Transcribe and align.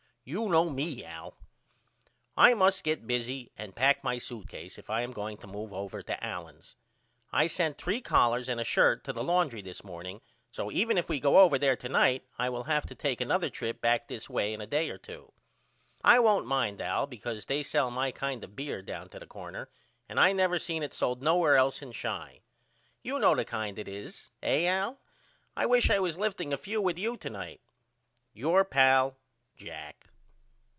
Yo 0.23 0.47
know 0.47 0.69
me 0.69 1.03
Al. 1.03 1.35
I 2.37 2.53
must 2.53 2.83
get 2.83 3.07
busy 3.07 3.51
and 3.57 3.75
pack 3.75 4.03
my 4.03 4.19
suitcase 4.19 4.77
if 4.77 4.87
I 4.87 5.01
am 5.01 5.11
going 5.13 5.35
to 5.37 5.47
move 5.47 5.73
over 5.73 6.03
to 6.03 6.23
Allen's. 6.23 6.75
I 7.33 7.47
sent 7.47 7.79
three 7.79 8.01
collars 8.01 8.47
and 8.47 8.61
a 8.61 8.63
shirt 8.63 9.03
to 9.05 9.13
the 9.13 9.23
laundrey 9.23 9.63
this 9.63 9.83
morning 9.83 10.21
so 10.51 10.69
even 10.71 10.95
if 10.99 11.09
we 11.09 11.19
go 11.19 11.39
over 11.39 11.57
there 11.57 11.75
to 11.75 11.89
night 11.89 12.23
I 12.37 12.49
will 12.49 12.65
have 12.65 12.85
to 12.85 12.95
take 12.95 13.19
another 13.19 13.49
trip 13.49 13.81
back 13.81 14.07
this 14.07 14.29
way 14.29 14.53
in 14.53 14.61
a 14.61 14.67
day 14.67 14.91
or 14.91 14.99
two. 14.99 15.33
I 16.03 16.19
won't 16.19 16.45
mind 16.45 16.81
Al 16.81 17.07
because 17.07 17.45
they 17.45 17.63
sell 17.63 17.89
my 17.89 18.11
kind 18.11 18.43
of 18.43 18.55
beer 18.55 18.83
down 18.83 19.09
to 19.09 19.19
the 19.19 19.25
corner 19.25 19.69
and 20.07 20.19
I 20.19 20.33
never 20.33 20.59
seen 20.59 20.83
it 20.83 20.93
sold 20.93 21.23
nowheres 21.23 21.57
else 21.57 21.81
in 21.81 21.93
Chi, 21.93 22.41
You 23.01 23.17
know 23.17 23.33
the 23.35 23.43
kind 23.43 23.79
it 23.79 23.87
is, 23.87 24.29
eh 24.43 24.67
Al? 24.67 24.99
I 25.57 25.65
wish 25.65 25.89
I 25.89 25.97
was 25.99 26.15
lifting 26.15 26.53
a 26.53 26.57
few 26.57 26.79
with 26.79 26.99
you 26.99 27.17
to 27.17 27.29
night. 27.31 27.59
Your 28.33 28.63
pal, 28.63 29.17
JACK. 29.57 30.05